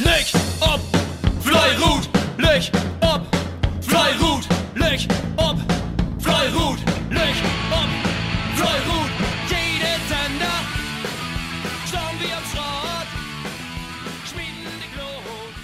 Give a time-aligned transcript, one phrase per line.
[0.00, 0.26] Leg
[0.60, 0.80] ob,
[1.40, 2.08] Fleirut,
[2.38, 3.22] leg ob,
[3.80, 5.56] Fleirut, leg ob,
[6.18, 6.78] Fleirut,
[7.10, 7.34] leg
[7.70, 7.90] ob,
[8.56, 9.10] Fleirut.
[9.48, 10.58] Jede Sender,
[11.88, 13.08] schauen wir am Schrott,
[14.26, 15.54] schmieden die Glut,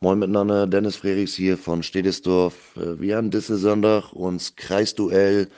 [0.00, 2.54] Moin miteinander, Dennis Frerichs hier von Stedesdorf.
[2.76, 5.48] Äh, Wir haben diese Sonntag uns Kreisduell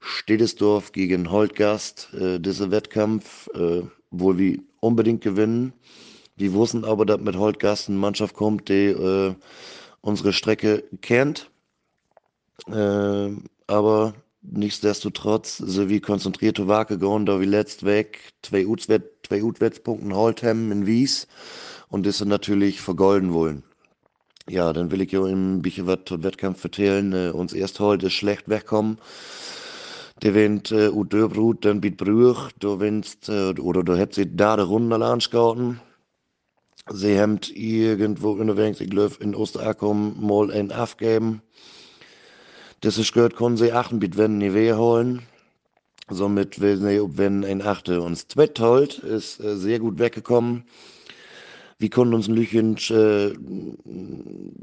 [0.00, 2.08] Stedesdorf gegen Holtgast.
[2.12, 3.82] Äh, Dieser Wettkampf äh,
[4.20, 5.72] wohl wie unbedingt gewinnen.
[6.36, 9.34] Wir wussten aber, dass mit Holtgast eine Mannschaft kommt, die äh,
[10.00, 11.50] unsere Strecke kennt.
[12.66, 13.30] Äh,
[13.66, 20.14] aber nichtsdestotrotz sind wir konzentriert Wake gegangen, da wir letzt weg zwei Utwett, zwei Utwettspunkten
[20.14, 21.26] holt haben in Wies
[21.88, 23.62] und das natürlich vergolden wollen.
[24.48, 27.12] Ja, dann will ich ja im bisschen was zum Wettkampf vertellen.
[27.12, 28.98] Äh, uns erst heute schlecht wegkommen.
[30.22, 34.56] Der wennt äh, ut Döbrut, dann biet Brüch, du wennst, äh, oder du hättest da
[34.56, 35.80] der Runde anschauen.
[36.90, 41.42] Sie haben irgendwo in der Welt, ich glaube, in Osterakom mal ein aufgeben.
[42.80, 45.22] Das ist gehört, können sie achten, biet wenn nie weh holen.
[46.10, 50.64] Somit will sie, ob wenn ein Achte uns Zwetthold ist äh, sehr gut weggekommen.
[51.78, 53.32] Wir konnten uns ein Lüchen äh,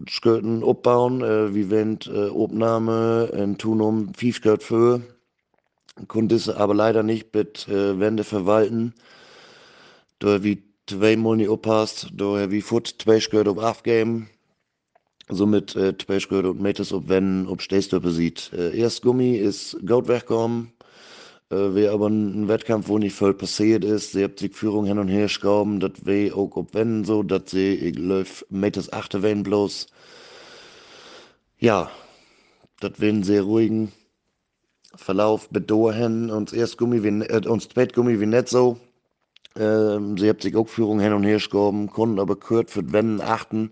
[0.08, 5.02] Skirten abbauen, äh, wie wenn äh, Obnahme in Tunum Fiefskirt für.
[6.08, 8.94] Konnte es aber leider nicht mit äh, Wände verwalten.
[10.20, 14.30] Da wie zwei Mal nicht oppasst, da wie Foot zwei Skirt ob aufgeben.
[15.28, 18.52] Somit äh, zwei Skirt und Metes ob wenn, ob Stehstöppe sieht.
[18.54, 20.72] Äh, erst Gummi ist Gold weggekommen.
[21.50, 24.14] Äh, Wäre aber ein, ein Wettkampf, wo nicht voll passiert ist.
[24.14, 27.52] Sie habt sich Führung hin und her schrauben, das weh auch ob wenn so, dass
[27.52, 29.88] sie, ich läuf Metes achte wenn bloß.
[31.60, 31.92] Ja,
[32.80, 33.92] das wäre sehr ruhigen
[34.96, 36.30] Verlauf Dorhen.
[36.30, 38.78] Uns erst Gummi, wie, äh, uns zweit Gummi wie nicht so.
[39.56, 43.22] Ähm, sie habt sich auch Führung hin und her schrauben, konnten aber kürzt für Wenden
[43.22, 43.72] achten.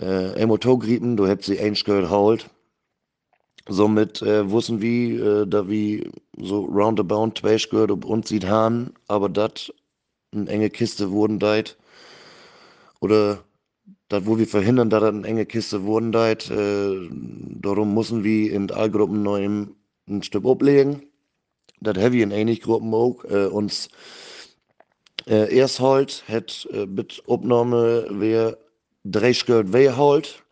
[0.00, 2.48] Äh, Emotogriepen, du hättest sie ein Skirt holt.
[3.68, 8.94] Somit äh, wussten wir, äh, da wir so roundabout zwei Skirt ob uns sieht haben,
[9.06, 9.72] aber dat
[10.32, 11.76] eine enge Kiste wurden deit.
[13.00, 13.44] Oder
[14.08, 16.50] dat wo wir verhindern, dass das eine enge Kiste wurden deit.
[16.50, 17.08] Äh,
[17.60, 19.74] darum müssen wir in Allgruppen noch ein,
[20.10, 21.02] ein Stück ablegen.
[21.80, 23.24] Das heavy in ähnlich Gruppen auch.
[23.24, 23.88] Äh, uns
[25.26, 28.58] äh, erst halt hat äh, mit Aufnahme wer
[29.32, 30.42] Skirt weh halt.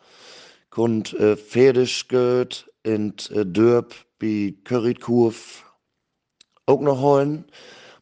[0.70, 5.36] Kund äh, Pferdeskirt in äh, Dörp wie Currykurve
[6.66, 7.44] auch noch holen.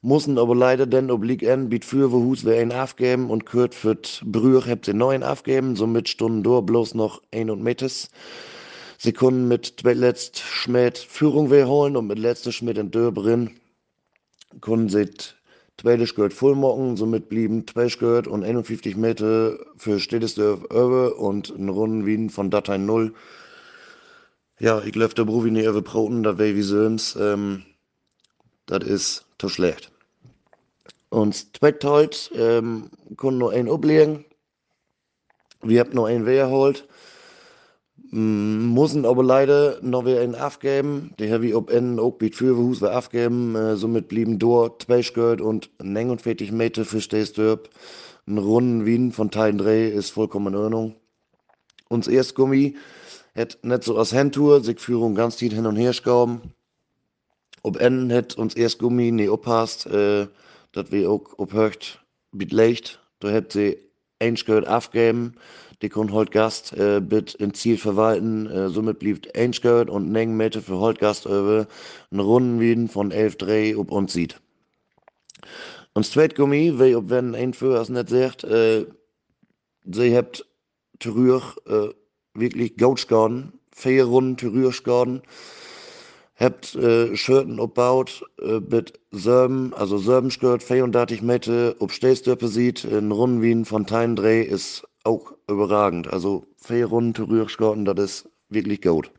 [0.02, 3.96] Mussten aber leider dann oblig en, biet für wo wer ein aufgeben und Kurt für
[4.22, 8.10] Brüch habt sie neun aufgeben, somit Stunden durch bloß noch ein und Metes.
[8.98, 13.50] Sie konnten mit letzt Schmidt Führung wer holen und mit letzter Schmidt in Dörbrin
[14.60, 15.10] konnten sie
[15.76, 21.68] tweede Skirt vollmocken, somit blieben zwei Skirt und 51 Meter für Städtesdorf Öwe und ein
[21.68, 23.12] Runden Wien von Datei 0.
[24.58, 27.64] Ja, ich glaube, der Bruvi nicht über Broten, da wäre wie Söms, ähm,
[28.64, 29.92] das ist zu schlecht.
[31.10, 34.24] Und zweit halt, ähm, konnten nur einen ablegen.
[35.62, 36.88] Wir haben noch einen wehrholt.
[36.88, 36.95] Mm,
[38.10, 41.12] Müssen aber leider noch wieder einen aufgeben.
[41.18, 43.54] Der habe ich ob Enden auch mit Fürhus wir aufgeben.
[43.56, 47.68] Äh, somit blieben dort zwei Skirt und 49 Meter für Stehstöp.
[48.26, 50.94] Ein Runden Wien von Teil 3 ist vollkommen in Ordnung.
[51.88, 52.76] Uns erst Gummi
[53.36, 56.40] hat nicht so als Handtour, sich Führung ganz tief hin und her schrauben.
[57.62, 60.28] Ob Enden hat uns erst Gummi nie oppasst, äh,
[60.72, 63.00] dass wir auch obhöcht mit leicht.
[63.20, 63.78] Da hat sie
[64.18, 65.34] ein Skirt aufgeben.
[65.82, 68.46] Die konnte Holtgast äh, bit in Ziel verwalten.
[68.46, 71.66] Äh, somit blieb Skirt und neng Meter für Holtgast über
[72.10, 74.40] einen Runden Wien von 11 Dreh ob uns sieht.
[75.92, 78.86] Und Straightgummi, wie ob wenn ein für es nicht sagt, äh,
[79.84, 80.46] sie habt
[80.98, 81.88] Trüch äh,
[82.34, 83.52] wirklich gut geworden.
[83.70, 85.22] Vier Runden Trüch geworden.
[86.38, 93.10] Habt äh, Schürten abbaut äh, mit Serben, also Serbenskirt, 34 Meter, ob Stehstöppe sieht, in
[93.10, 96.12] Runden Wien von Tein Dreh ist auch überragend.
[96.12, 99.10] Also vier Runden Trüchskirten, das ist wirklich gut.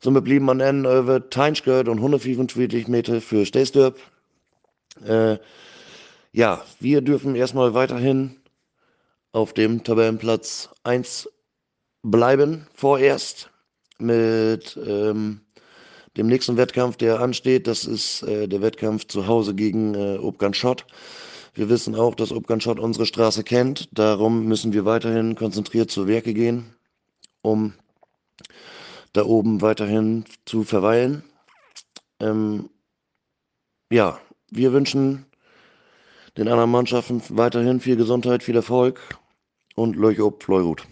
[0.00, 3.98] Somit blieben man dann über Teinskirt und 125 Meter für Stehstöp.
[5.04, 5.38] Äh,
[6.32, 8.36] ja, wir dürfen erstmal weiterhin
[9.32, 11.28] auf dem Tabellenplatz 1
[12.02, 13.50] bleiben, vorerst
[13.98, 15.40] mit ähm,
[16.18, 17.66] dem nächsten Wettkampf, der ansteht.
[17.66, 20.84] Das ist äh, der Wettkampf zu Hause gegen äh, Obgan Schott.
[21.54, 23.88] Wir wissen auch, dass Obgan Schott unsere Straße kennt.
[23.92, 26.74] Darum müssen wir weiterhin konzentriert zu Werke gehen,
[27.40, 27.72] um
[29.12, 31.22] da oben weiterhin zu verweilen.
[32.20, 32.68] Ähm,
[33.90, 35.24] ja, wir wünschen
[36.36, 39.00] Den anderen Mannschaften weiterhin viel Gesundheit, viel Erfolg
[39.74, 40.84] und Leuch ob Fleurut.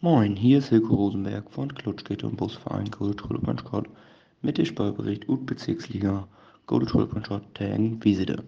[0.00, 3.88] Moin, hier ist Hilko Rosenberg von Klutschkette und Busverein Golde Trüllepannschott
[4.42, 6.28] mit dem Steuerbericht und Bezirksliga
[6.66, 8.44] Golde Trüllepannschott Tagen Wiesede.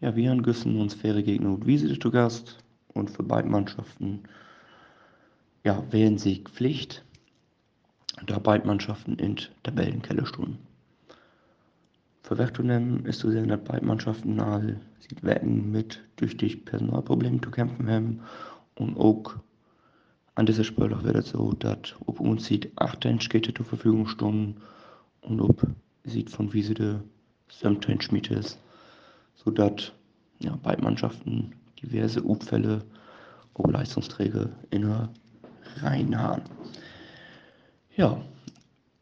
[0.00, 4.22] Ja, wir haben Güssen uns faire Gegner und Wiesede zu Gast und für beide Mannschaften
[5.64, 7.04] ja, wählen Sieg Pflicht,
[8.24, 10.58] da beide Mannschaften in Tabellenkeller stunden.
[12.22, 17.40] Für Wertunem ist zu sehen, dass beide Mannschaften all sie wetten mit durch die Personalprobleme
[17.40, 18.20] zu kämpfen haben
[18.76, 19.34] und auch
[20.36, 24.56] an dieser Spieltag wird es so, dass ob uns sieht 18 Skater zur Verfügung stehen
[25.20, 25.66] und ob
[26.02, 27.04] sieht von Wiesede
[27.50, 28.58] 17 Schmied ist,
[29.36, 29.92] sodass
[30.40, 32.82] ja, beide Mannschaften diverse Unfälle
[33.54, 35.08] ob Leistungsträger in der
[35.76, 36.42] Reihen haben.
[37.96, 38.20] Ja,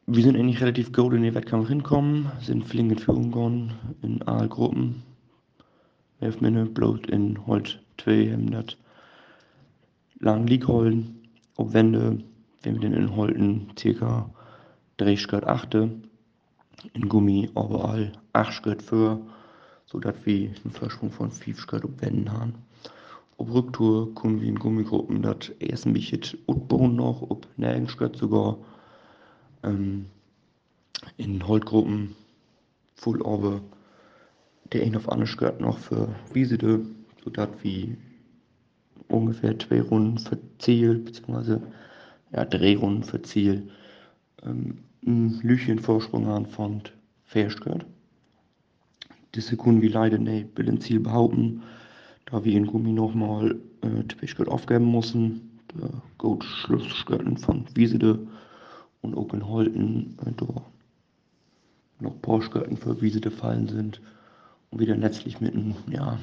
[0.06, 4.20] wir sind eigentlich relativ gut in den Wettkampf hinkommen, sind flink in Führung gegangen in
[4.28, 5.02] A-Gruppen.
[6.20, 8.76] Elf Minuten bloß in Holt 2 haben das
[10.20, 11.21] lang League holen
[11.56, 12.18] op Wände,
[12.62, 14.30] wenn wir den in Holten circa
[14.98, 15.90] 3 Schritt achte,
[16.92, 19.20] in Gummi überall 8 Schritt für,
[19.86, 22.54] sodass wir einen Vorsprung von 5 Schritt auf Wänden haben.
[23.38, 28.58] Auf Rücktour kommen wir in Gummigruppen, das erst jetzt Utbohnen noch, ob Nägenschritt sogar,
[29.62, 30.06] ähm,
[31.16, 32.14] in Holtgruppen
[32.94, 33.60] voll over
[34.72, 36.86] der ein auf andere Schritt noch für Wiesede,
[37.24, 37.96] sodass wir
[39.12, 41.62] ungefähr zwei Runden für Ziel, beziehungsweise
[42.32, 43.68] ja, drei Runden für Ziel,
[44.42, 46.82] ähm, ein Lüchen Vorsprung haben von
[47.24, 47.84] Fairskirt.
[49.32, 51.62] Das Sekunden wie leider nicht bei dem Ziel behaupten,
[52.26, 55.48] da wir in Gummi nochmal äh, Fairskirt aufgeben mussten.
[55.74, 58.18] Der gut Schlussskirten von Wiesede
[59.00, 60.62] und auch in Holten äh, da
[62.00, 64.00] noch ein Skirten für Wiesede fallen sind
[64.70, 66.18] und wieder letztlich mit einem, ja,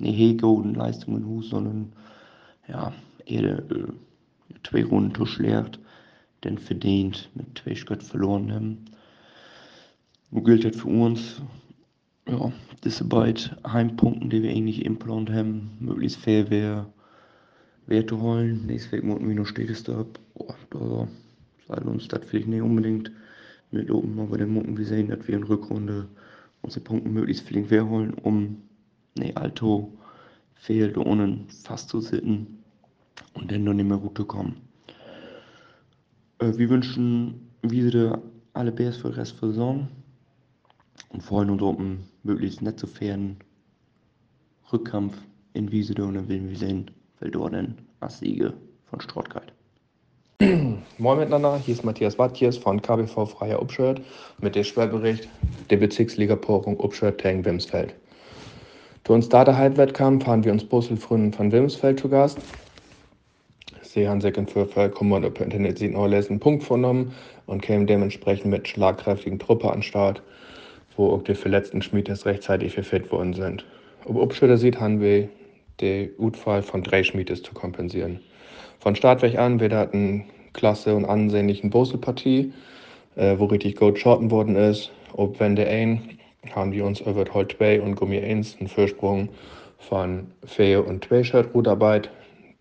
[0.00, 1.92] nicht Hegolden Leistungen Hus, sondern
[2.68, 2.92] ja,
[3.26, 3.86] eher äh,
[4.68, 5.78] zwei Runden durchleert,
[6.44, 8.84] denn verdient mit zwei Schritt verloren haben.
[10.30, 11.40] Wo gilt das für uns?
[12.28, 12.52] Ja,
[12.84, 16.86] diese beiden Heimpunkten, die wir eigentlich im Plan haben, möglichst fair wäre,
[17.86, 18.66] Werte holen.
[18.66, 20.18] Nächstes Weg wir noch stehtest ab.
[20.34, 21.08] Boah, da
[21.66, 23.10] sei uns das vielleicht nicht unbedingt
[23.70, 26.08] mit oben, aber dann mussten wir sehen, dass wir in Rückrunde
[26.60, 28.62] unsere Punkte möglichst flink holen, um
[29.18, 29.92] nee, Alto
[30.54, 32.62] fehlt, ohne fast zu sitten
[33.34, 34.56] und dann noch nicht mehr gut zu kommen.
[36.38, 38.20] Äh, wir wünschen wieder
[38.52, 39.88] alle Bears für den Rest der Saison
[41.10, 43.36] und freuen uns einen möglichst nicht so fairen
[44.72, 45.16] Rückkampf
[45.54, 46.90] in Wiesede und dann werden wir sehen,
[47.20, 48.52] wer dort denn als Siege
[48.86, 49.52] von Strottgeit.
[50.98, 54.00] Moin miteinander, hier ist Matthias Wattjes von KBV Freier Upschirt
[54.40, 55.28] mit dem Schwerbericht
[55.70, 57.94] der Bezirksliga-Porung Upschirt-Tang-Wimsfeld.
[59.08, 62.36] Zu uns Data-Halbwettkampf haben wir uns Busselfründen von Wilmsfeld zu Gast.
[63.80, 67.14] Sie haben sich in Vorfall kommen und per Internet sieht einen Punkt vorgenommen
[67.46, 70.22] und kämen dementsprechend mit schlagkräftigen Truppe an Start,
[70.94, 73.64] wo auch die verletzten Schmiedes rechtzeitig verfit worden sind.
[74.04, 75.30] Ob Abschütter sieht, haben wir
[75.80, 78.20] den Utfall von drei Schmiedes zu kompensieren.
[78.78, 82.52] Von Startweg an wird das eine klasse und ansehnlichen Boselpartie,
[83.16, 84.92] äh, wo richtig gut shorten worden ist.
[85.14, 86.17] Ob wenn der ein
[86.54, 89.28] haben die uns über Holt 2 und Gummi 1 einen Vorsprung
[89.78, 92.10] von 4 und 2 Shirt Rutarbeit.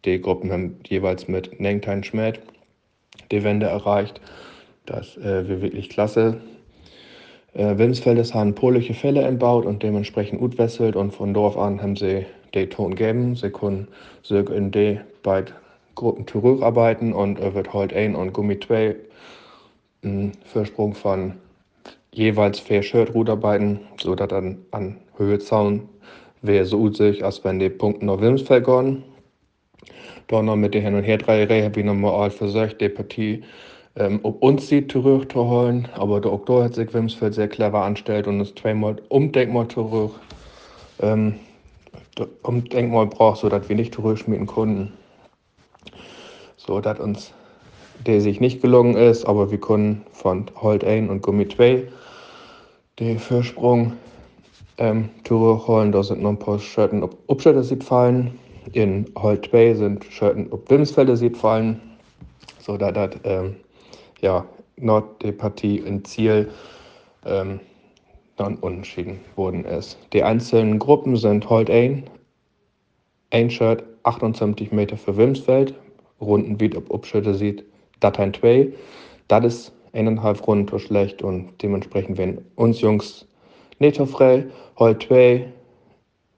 [0.06, 2.42] Die Gruppen haben jeweils mit Nengtein Schmäht
[3.32, 4.22] die Wände erreicht.
[4.86, 6.40] Das äh, wir wirklich klasse.
[7.54, 11.96] Äh, Wilmsfeldes haben polische Fälle entbaut und dementsprechend gut wesselt und von Dorf an haben
[11.96, 13.36] sie den Ton gegeben.
[13.36, 13.88] Sie können
[14.24, 15.54] sich in die beiden
[15.96, 18.96] Gruppen zurückarbeiten und wird Holt 1 und Gummi 2
[20.04, 21.34] einen Vorsprung von
[22.18, 25.88] jeweils Fair Shirt Rudarbeiten, sodass dann an Höhe Zaun
[26.42, 29.04] wäre so sich, als wenn die Punkte noch Wilmsfeld gehen.
[30.28, 33.44] Dann noch mit der Hin- und Her-Dreierei habe ich nochmal versucht, die Partie
[33.96, 35.88] ähm, ob uns die zurück zu holen.
[35.96, 40.12] Aber der Oktober hat sich Wilmsfeld sehr clever anstellt und das zweimal Umdenkmal zurück.
[41.02, 41.36] Ähm,
[42.44, 44.94] Umdenkmal braucht, sodass wir nicht zurückschmieden konnten.
[46.58, 47.34] So dass uns
[48.06, 51.88] der sich nicht gelungen ist, aber wir konnten von Holt 1 und Gummi 2
[53.00, 53.94] den Vorsprung
[54.78, 55.92] ähm, holen.
[55.92, 58.38] Da sind noch ein paar Schötten ob Upstädter sieht fallen.
[58.74, 61.82] In Holt 2 sind Schötten ob Wilmsfelder sieht fallen.
[62.60, 63.56] So dass das ähm,
[64.22, 64.46] ja,
[64.78, 66.50] Nord die Partie in Ziel
[67.26, 67.60] ähm,
[68.36, 69.98] dann unentschieden worden ist.
[70.14, 72.04] Die einzelnen Gruppen sind Holt 1,
[73.32, 75.74] ein Shirt 78 Meter für Wilmsfeld,
[76.22, 77.64] Runden wie ob Upstädter sieht
[78.00, 78.74] Dateien 2.
[79.28, 83.28] Das ist eineinhalb Runden schlecht und dementsprechend werden uns Jungs
[83.80, 84.46] Netto-frei,
[84.80, 85.46] Hol 2,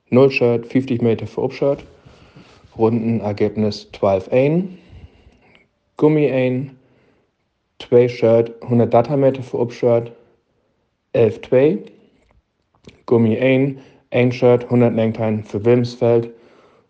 [0.09, 1.83] 0 Shirt, 50 Meter für Upshirt.
[2.77, 4.63] Rundenergebnis 12-1.
[5.97, 6.71] Gummi 1,
[7.79, 10.13] 2 Shirt, 100 Datameter für Upshirt,
[11.13, 11.79] 11-2.
[13.05, 13.79] Gummi 1,
[14.11, 16.31] 1 Shirt, 100 Nengtein für Wilmsfeld.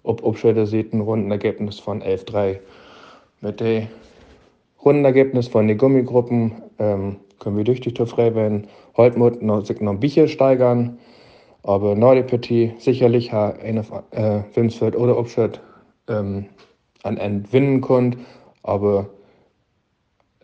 [0.04, 2.60] Ob Upschirter sieht ein Rundenergebnis von 11-3.
[3.42, 3.88] Mit dem
[4.84, 8.68] Rundenergebnis von den Gummigruppen ähm, können wir durch die Toffrei werden.
[8.98, 10.98] Heute muss noch, sich noch bisschen steigern.
[11.64, 12.30] Aber Nordic
[12.80, 15.62] sicherlich eine äh, Wilmsfeld oder Upschirt
[16.08, 16.46] ähm,
[17.04, 18.18] an Ende gewinnen konnte.
[18.64, 19.10] Aber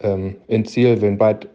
[0.02, 1.48] ähm, im Ziel werden beide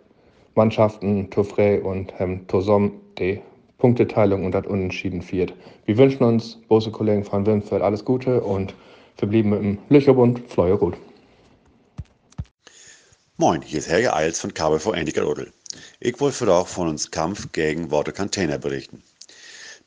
[0.55, 3.41] Mannschaften, Toffrey und ähm, Tosom, die
[3.79, 5.55] Punkteteilung und das Unentschieden viert.
[5.85, 8.75] Wir wünschen uns, große Kollegen von Wilmfeld, alles Gute und
[9.17, 10.41] verblieben dem Löcherbund.
[10.49, 10.97] Fleuer gut.
[13.41, 15.51] Moin, hier ist Helge Eils von KBV Endickerodel.
[15.99, 19.03] Ich wollte für doch von uns Kampf gegen Worte Container berichten.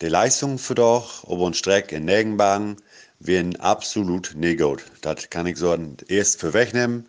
[0.02, 2.78] Die Leistungen für doch ob uns Streck in Negenbagen
[3.20, 4.84] werden absolut nicht gut.
[5.02, 7.08] Das kann ich so erst für wegnehmen.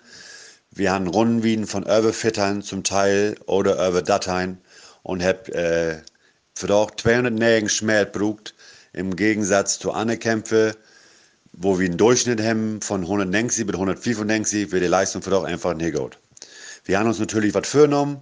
[0.71, 4.59] Wir haben Rundenwieden von über Fittern zum Teil oder über Dateien
[5.03, 6.03] und hab äh,
[6.55, 8.55] für doch 200 Nägen schmelt brugt
[8.93, 10.75] im Gegensatz zu anderen Kämpfen,
[11.55, 15.73] wo wir einen Durchschnitt haben von 190 bis 195, wird die Leistung für doch einfach
[15.73, 16.19] nicht gut.
[16.87, 18.21] Wir haben uns natürlich was vorgenommen,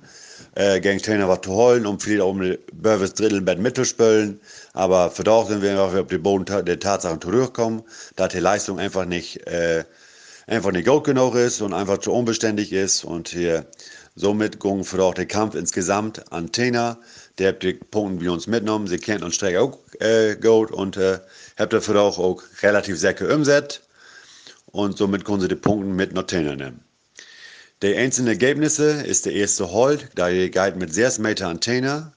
[0.55, 4.41] äh, gegen Trainer was zu holen, um auch um die Börwes Drittelbett mitzuspülen.
[4.73, 7.83] Aber für doch sind wir einfach auf den Boden der Tatsachen zurückgekommen,
[8.15, 9.83] dass die Leistung einfach nicht, äh,
[10.47, 13.03] einfach nicht gut genug ist und einfach zu unbeständig ist.
[13.03, 13.67] Und hier
[14.15, 16.99] somit ging für doch der Kampf insgesamt an Trainer.
[17.39, 18.87] Der habt die Punkte wie uns mitgenommen.
[18.87, 21.19] Sie kennt uns Streck auch äh, gut und äh,
[21.59, 23.83] habt dafür auch, auch relativ sehr umsetzt.
[24.67, 26.85] Und somit können sie die Punkte mit nach Trainer nehmen.
[27.83, 32.13] Die einzelnen Ergebnisse ist der erste Hold, da geht mit 6 Meter Antenne.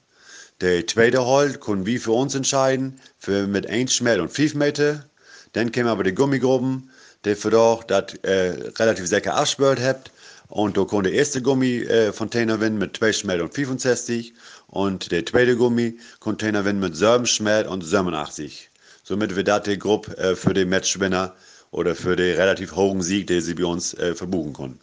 [0.62, 5.10] Der zweite Hold können wir für uns entscheiden, für mit 1 Schmel und 5 Meter.
[5.54, 6.92] Dann kommen aber die Gummigruppen,
[7.26, 10.12] die für doch das äh, relativ sehr abspürt habt.
[10.50, 14.36] Und da kommt der erste Gummi äh, Tennerwind mit 2 Schmel und 65.
[14.68, 18.70] Und der zweite Gummi kommt Tennerwind mit 7 Schmel und 87.
[19.04, 21.36] Somit wird das die Gruppe äh, für den Matchwinner
[21.76, 24.80] oder für den relativ hohen Sieg, den sie bei uns äh, verbuchen konnten.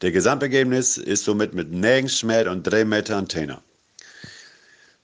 [0.00, 3.58] Der Gesamtergebnis ist somit mit Nägenschmerz und 3 Meter Antenne.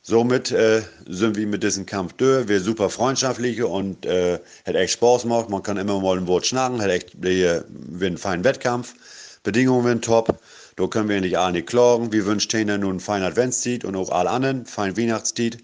[0.03, 2.47] Somit äh, sind wir mit diesem Kampf durch.
[2.47, 5.49] Wir super freundschaftlich und äh, echt Spaß gemacht.
[5.49, 7.65] Man kann immer mal ein Wort schnacken, hat echt wir
[8.01, 8.95] einen feinen Wettkampf.
[9.43, 10.39] Bedingungen sind top.
[10.77, 12.13] Da können wir nicht alle nicht klagen.
[12.13, 15.59] Wir wünschen Ihnen nun einen feinen Adventszeit und auch alle anderen feinen Weihnachtszeit.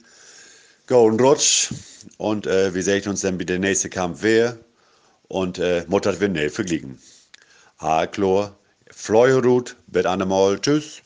[0.89, 1.71] Golden Rutsch.
[2.17, 4.59] Und äh, wir sehen uns dann bei der nächste Kampf wer
[5.29, 6.99] und äh, Mutter wird nicht vergliegen.
[7.79, 8.57] A-Chlor,
[8.91, 11.03] Fleuerut, wird einmal, tschüss.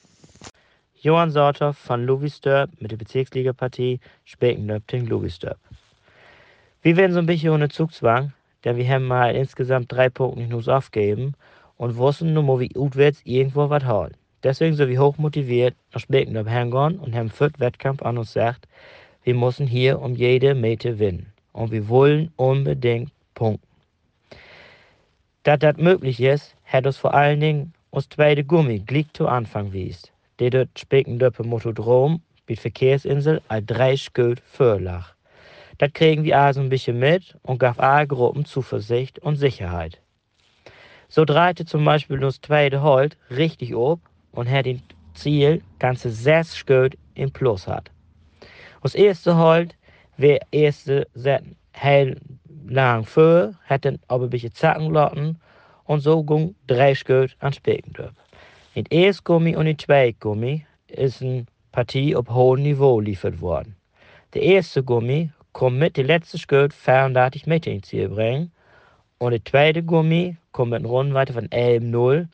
[1.00, 5.58] Johann Sorter von Lovisdörp mit der Bezirksligapartie Spekendörp-Ting Lovisdörp.
[6.82, 8.32] Wir werden so ein bisschen ohne Zugzwang,
[8.64, 11.34] denn wir haben mal insgesamt drei Punkte nicht nur aufgegeben
[11.76, 14.16] und wussten nur mal, wie utwärts irgendwo was holen.
[14.44, 18.66] Deswegen sind wir hoch motiviert nach Spekendörp hergegangen und haben vierten Wettkampf an uns gesagt,
[19.24, 21.32] wir müssen hier um jede Meter gewinnen.
[21.52, 23.71] Und wir wollen unbedingt punkten.
[25.44, 29.72] Dat dat möglich ist, hat uns vor allen Dingen uns zweite Gummi gleich zu Anfang
[29.72, 30.12] wiest.
[30.38, 35.14] Der dort spicken döppe Motodrom, wie Verkehrsinsel, als drei Schuld vorlag.
[35.78, 40.00] Das kriegen wir also ein bisschen mit und gab alle Gruppen Zuversicht und Sicherheit.
[41.08, 44.80] So dreite zum Beispiel uns zweite Holt richtig ob und hat den
[45.14, 47.90] Ziel ganze sechs Schuld im Plus hat.
[48.82, 49.74] Das erste Holt
[50.16, 52.16] wäre erste Setten hell
[52.68, 55.38] lang voor, hätten aber ein bisschen zacken lassen
[55.84, 58.12] und so ging drei Schritt an Spekendorf.
[58.74, 63.76] In erst Gummi und in zwei Gummi ist eine Partie auf hohem Niveau liefert worden.
[64.34, 68.52] Der erste Gummi kommt mit der letzte Schritt 34 Meter ins Ziel bringen
[69.18, 72.28] und der zweite Gummi kommt mit einer Rundenweite von 11,0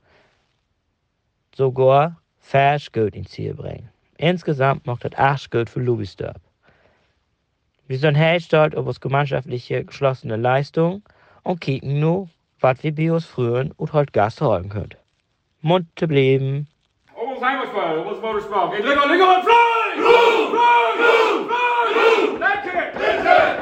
[1.57, 3.89] sogar 4 Schritt ins Ziel bringen.
[4.17, 6.41] Insgesamt macht das 8 Schritt für Lubisdorp.
[7.89, 11.03] Wir sind hergestellt auf unsere gemeinschaftliche geschlossene Leistung
[11.43, 12.29] und kicken nur,
[12.61, 14.95] was wir bei uns früher und heute Gast holen können.
[15.97, 16.69] Bleiben.
[17.15, 17.25] Fly!
[17.25, 18.99] Fly!
[23.23, 23.59] Fly!